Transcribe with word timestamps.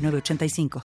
985. 0.00 0.82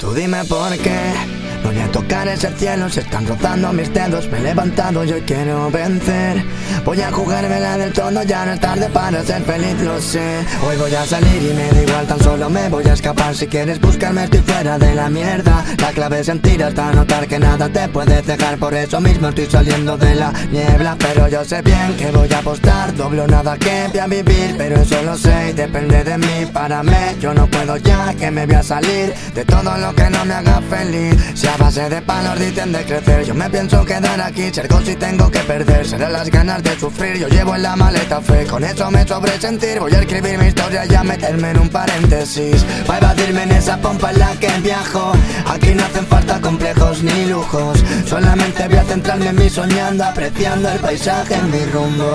Tú 0.00 0.12
dime 0.14 0.44
por 0.44 0.76
qué 0.78 1.43
Voy 1.64 1.78
a 1.78 1.90
tocar 1.90 2.28
ese 2.28 2.50
cielo, 2.58 2.90
se 2.90 3.00
están 3.00 3.26
rozando 3.26 3.72
mis 3.72 3.92
dedos 3.92 4.28
Me 4.30 4.38
he 4.38 4.42
levantado, 4.42 5.02
yo 5.04 5.16
quiero 5.24 5.70
vencer. 5.70 6.44
Voy 6.84 7.00
a 7.00 7.10
jugármela 7.10 7.78
del 7.78 7.92
todo, 7.92 8.22
ya 8.22 8.44
no 8.44 8.52
es 8.52 8.60
tarde 8.60 8.88
para 8.90 9.24
ser 9.24 9.42
feliz, 9.42 9.80
lo 9.80 10.00
sé. 10.00 10.44
Hoy 10.66 10.76
voy 10.76 10.94
a 10.94 11.06
salir 11.06 11.42
y 11.42 11.54
me 11.54 11.70
da 11.70 11.82
igual, 11.82 12.06
tan 12.06 12.20
solo 12.20 12.50
me 12.50 12.68
voy 12.68 12.84
a 12.84 12.92
escapar. 12.92 13.34
Si 13.34 13.46
quieres 13.46 13.80
buscarme 13.80 14.24
estoy 14.24 14.40
fuera 14.40 14.78
de 14.78 14.94
la 14.94 15.08
mierda. 15.08 15.64
La 15.78 15.90
clave 15.92 16.20
es 16.20 16.26
sentir 16.26 16.62
hasta 16.62 16.92
notar 16.92 17.26
que 17.26 17.38
nada 17.38 17.68
te 17.68 17.88
puede 17.88 18.22
dejar 18.22 18.58
Por 18.58 18.74
eso 18.74 19.00
mismo 19.00 19.28
estoy 19.28 19.46
saliendo 19.46 19.96
de 19.96 20.14
la 20.14 20.32
niebla. 20.50 20.96
Pero 20.98 21.28
yo 21.28 21.44
sé 21.44 21.62
bien 21.62 21.96
que 21.96 22.10
voy 22.10 22.30
a 22.32 22.38
apostar 22.38 22.94
Doblo 22.94 23.26
nada 23.26 23.56
que 23.56 23.88
voy 23.90 24.00
a 24.00 24.06
vivir, 24.06 24.54
pero 24.58 24.82
eso 24.82 25.02
lo 25.02 25.16
sé 25.16 25.50
y 25.50 25.52
depende 25.54 26.04
de 26.04 26.18
mí. 26.18 26.46
Para 26.52 26.82
mí, 26.82 26.92
yo 27.20 27.32
no 27.32 27.46
puedo 27.46 27.78
ya 27.78 28.14
que 28.14 28.30
me 28.30 28.44
voy 28.46 28.56
a 28.56 28.62
salir 28.62 29.14
De 29.34 29.44
todo 29.44 29.76
lo 29.78 29.94
que 29.94 30.10
no 30.10 30.24
me 30.24 30.34
haga 30.34 30.60
feliz 30.68 31.16
a 31.54 31.56
base 31.56 31.88
de 31.88 32.02
palos 32.02 32.38
dicen 32.38 32.72
de 32.72 32.84
crecer. 32.84 33.24
Yo 33.24 33.34
me 33.34 33.48
pienso 33.48 33.84
quedar 33.84 34.20
aquí, 34.20 34.50
cerco 34.50 34.80
si 34.80 34.96
tengo 34.96 35.30
que 35.30 35.40
perder. 35.40 35.86
Será 35.86 36.08
las 36.08 36.30
ganas 36.30 36.62
de 36.62 36.78
sufrir, 36.78 37.18
yo 37.18 37.28
llevo 37.28 37.54
en 37.54 37.62
la 37.62 37.76
maleta 37.76 38.20
fe. 38.20 38.44
Con 38.46 38.64
eso 38.64 38.90
me 38.90 39.06
sobresentir, 39.06 39.78
voy 39.78 39.92
a 39.92 40.00
escribir 40.00 40.38
mi 40.38 40.46
historia 40.46 40.84
y 40.88 40.94
a 40.94 41.02
meterme 41.02 41.50
en 41.50 41.58
un 41.60 41.68
paréntesis. 41.68 42.64
Va 42.88 42.94
a 42.94 42.98
evadirme 42.98 43.42
en 43.44 43.52
esa 43.52 43.76
pompa 43.78 44.10
en 44.10 44.18
la 44.18 44.32
que 44.40 44.48
viajo. 44.62 45.12
Aquí 45.46 45.74
no 45.74 45.84
hacen 45.84 46.06
falta 46.06 46.40
complejos 46.40 47.02
ni 47.02 47.26
lujos. 47.26 47.84
Solamente 48.06 48.66
voy 48.68 48.78
a 48.78 48.84
centrarme 48.84 49.28
en 49.28 49.36
mí 49.36 49.48
soñando, 49.48 50.04
apreciando 50.04 50.68
el 50.70 50.78
paisaje 50.80 51.34
en 51.34 51.50
mi 51.50 51.64
rumbo. 51.66 52.10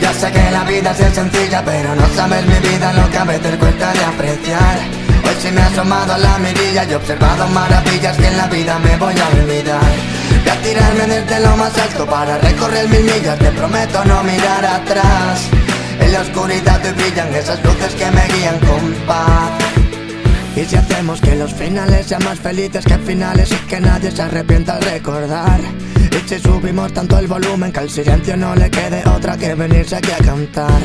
Ya 0.00 0.12
sé 0.12 0.30
que 0.30 0.50
la 0.50 0.64
vida 0.64 0.90
es 0.90 1.14
sencilla, 1.14 1.64
pero 1.64 1.94
no 1.94 2.06
sabes 2.14 2.44
mi 2.46 2.68
vida 2.68 2.92
lo 2.92 3.10
que 3.10 3.18
a 3.18 3.24
veces 3.24 3.56
cuesta 3.56 3.92
de 3.92 4.04
apreciar 4.04 4.95
Hoy 5.26 5.34
sí 5.40 5.50
me 5.50 5.60
he 5.60 5.64
asomado 5.64 6.12
a 6.12 6.18
la 6.18 6.38
mirilla 6.38 6.84
y 6.84 6.92
he 6.92 6.96
observado 6.96 7.48
maravillas 7.48 8.16
que 8.16 8.28
en 8.28 8.36
la 8.36 8.46
vida 8.46 8.78
me 8.78 8.96
voy 8.96 9.14
a 9.18 9.28
olvidar. 9.28 9.92
Voy 10.44 10.50
a 10.50 10.62
tirarme 10.62 11.06
desde 11.06 11.40
lo 11.40 11.56
más 11.56 11.76
alto 11.78 12.06
para 12.06 12.38
recorrer 12.38 12.88
mil 12.88 13.02
millas. 13.02 13.38
Te 13.38 13.50
prometo 13.50 14.04
no 14.04 14.22
mirar 14.22 14.64
atrás. 14.64 15.48
En 16.00 16.12
la 16.12 16.20
oscuridad 16.20 16.80
te 16.80 16.92
brillan 16.92 17.34
esas 17.34 17.62
luces 17.64 17.94
que 17.94 18.10
me 18.10 18.24
guían 18.28 18.58
con 18.60 18.92
paz. 19.06 19.50
Y 20.54 20.64
si 20.64 20.76
hacemos 20.76 21.20
que 21.20 21.34
los 21.34 21.52
finales 21.52 22.06
sean 22.06 22.24
más 22.24 22.38
felices 22.38 22.84
que 22.84 22.96
finales 22.98 23.50
y 23.50 23.56
que 23.66 23.80
nadie 23.80 24.10
se 24.10 24.22
arrepienta 24.22 24.76
al 24.76 24.82
recordar. 24.82 25.60
Y 26.12 26.28
si 26.28 26.38
subimos 26.38 26.92
tanto 26.92 27.18
el 27.18 27.26
volumen 27.26 27.72
que 27.72 27.80
al 27.80 27.90
silencio 27.90 28.36
no 28.36 28.54
le 28.54 28.70
quede 28.70 29.02
otra 29.08 29.36
que 29.36 29.54
venirse 29.54 29.96
aquí 29.96 30.12
a 30.12 30.24
cantar 30.24 30.80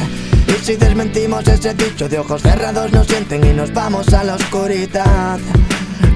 si 0.62 0.76
desmentimos 0.76 1.48
ese 1.48 1.74
dicho 1.74 2.08
de 2.08 2.20
ojos 2.20 2.42
cerrados 2.42 2.92
nos 2.92 3.08
sienten 3.08 3.44
y 3.46 3.54
nos 3.54 3.74
vamos 3.74 4.14
a 4.14 4.24
la 4.24 4.36
oscuridad. 4.36 5.40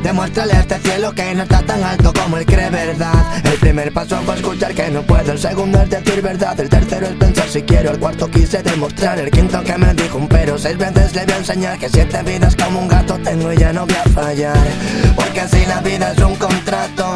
Demuéstrale 0.04 0.54
a 0.54 0.60
este 0.60 0.78
cielo 0.80 1.14
que 1.14 1.34
no 1.34 1.44
está 1.44 1.62
tan 1.64 1.84
alto 1.84 2.14
como 2.14 2.38
él 2.38 2.46
cree 2.46 2.70
verdad. 2.70 3.44
El 3.44 3.60
primer 3.60 3.92
paso 3.92 4.18
fue 4.24 4.36
escuchar 4.36 4.76
que 4.76 4.90
no 4.90 5.02
puedo 5.02 5.32
El 5.32 5.40
segundo 5.40 5.82
es 5.82 5.90
decir 5.90 6.22
verdad 6.22 6.60
El 6.60 6.70
tercero 6.70 7.08
es 7.08 7.14
pensar 7.14 7.48
si 7.50 7.64
quiero 7.64 7.90
El 7.90 8.00
cuarto 8.00 8.30
quise 8.30 8.62
demostrar 8.62 9.18
El 9.18 9.32
quinto 9.32 9.64
que 9.64 9.78
me 9.78 9.94
dijo 9.96 10.18
un 10.20 10.28
pero 10.28 10.60
Seis 10.60 10.78
veces 10.78 11.16
le 11.16 11.26
voy 11.26 11.34
a 11.34 11.38
enseñar 11.38 11.80
Que 11.80 11.90
siete 11.90 12.22
vidas 12.22 12.56
como 12.56 12.82
un 12.82 12.88
gato 12.88 13.18
tengo 13.24 13.52
y 13.52 13.58
ya 13.58 13.74
no 13.74 13.88
voy 13.88 13.96
a 13.96 14.10
fallar. 14.10 14.68
Porque 15.16 15.42
así 15.42 15.66
la 15.66 15.82
vida 15.82 16.12
es 16.12 16.22
un 16.22 16.36
contrato 16.36 17.14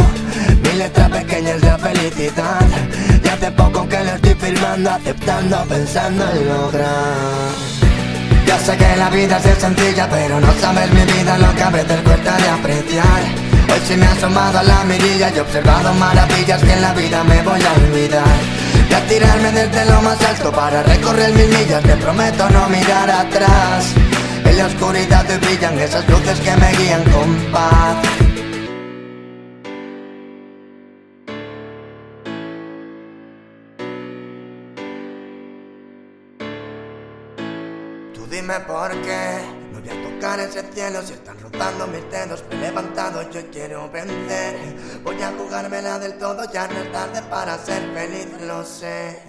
Mi 0.63 0.79
letra 0.79 1.09
pequeña 1.09 1.51
es 1.51 1.63
la 1.63 1.77
felicidad 1.77 2.68
Aceptando, 4.69 5.65
pensando 5.67 6.23
en 6.31 6.47
lograr 6.47 7.79
ya 8.45 8.57
sé 8.59 8.77
que 8.77 8.95
la 8.97 9.09
vida 9.09 9.37
es 9.37 9.57
sencilla, 9.59 10.07
pero 10.09 10.39
no 10.39 10.51
sabes 10.59 10.91
mi 10.91 11.01
vida 11.13 11.37
lo 11.37 11.55
que 11.55 11.63
a 11.63 11.69
veces 11.69 12.01
cuesta 12.01 12.35
de 12.37 12.49
apreciar. 12.49 13.21
Hoy 13.71 13.79
sí 13.87 13.95
me 13.95 14.05
he 14.05 14.09
asomado 14.09 14.59
a 14.59 14.63
la 14.63 14.83
mirilla 14.85 15.29
y 15.29 15.37
he 15.37 15.41
observado 15.41 15.93
maravillas 15.93 16.59
que 16.63 16.73
en 16.73 16.81
la 16.81 16.93
vida 16.93 17.23
me 17.23 17.41
voy 17.43 17.61
a 17.61 17.73
olvidar. 17.73 18.37
Y 18.89 18.93
a 18.93 19.07
tirarme 19.07 19.51
desde 19.51 19.85
lo 19.85 20.01
más 20.01 20.19
alto 20.23 20.51
para 20.51 20.81
recorrer 20.81 21.31
mil 21.33 21.47
millas, 21.47 21.83
te 21.83 21.95
prometo 21.97 22.49
no 22.49 22.69
mirar 22.69 23.09
atrás. 23.09 23.85
En 24.45 24.57
la 24.57 24.65
oscuridad 24.65 25.25
te 25.25 25.37
brillan 25.37 25.79
esas 25.79 26.07
luces 26.09 26.39
que 26.39 26.55
me 26.55 26.71
guían 26.73 27.03
con 27.03 27.35
paz. 27.51 28.08
Dime 38.29 38.59
por 38.61 38.91
qué 39.01 39.39
no 39.71 39.79
voy 39.79 39.89
a 39.89 40.03
tocar 40.03 40.39
ese 40.39 40.61
cielo 40.71 41.01
si 41.01 41.13
están 41.13 41.37
rozando 41.39 41.87
mis 41.87 42.09
dedos. 42.11 42.43
Me 42.49 42.55
he 42.55 42.61
levantado, 42.61 43.29
yo 43.29 43.41
quiero 43.51 43.89
vencer. 43.89 44.55
Voy 45.03 45.21
a 45.21 45.31
jugármela 45.31 45.99
del 45.99 46.17
todo, 46.17 46.49
ya 46.51 46.67
no 46.67 46.79
es 46.79 46.91
tarde 46.91 47.21
para 47.29 47.57
ser 47.57 47.81
feliz, 47.93 48.27
lo 48.41 48.63
sé. 48.63 49.28